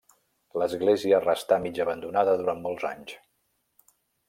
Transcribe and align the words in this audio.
L'església 0.61 1.19
restà 1.25 1.59
mig 1.67 1.83
abandonada 1.85 2.35
durant 2.41 2.65
molts 2.65 2.89
anys. 2.95 3.15